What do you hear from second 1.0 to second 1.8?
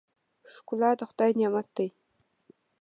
خدای نعمت